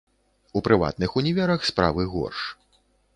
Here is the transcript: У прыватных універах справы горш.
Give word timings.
У 0.59 0.61
прыватных 0.67 1.13
універах 1.21 1.67
справы 1.71 2.07
горш. 2.15 2.41